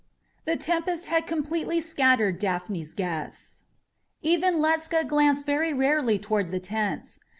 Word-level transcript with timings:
The 0.45 0.57
tempest 0.57 1.05
had 1.05 1.27
completely 1.27 1.79
scattered 1.79 2.39
Daphne's 2.39 2.95
guests. 2.95 3.61
Even 4.23 4.55
Ledscha 4.55 5.07
glanced 5.07 5.45
very 5.45 5.73
rarely 5.75 6.17
toward 6.17 6.49
the 6.49 6.59
tents. 6.59 7.19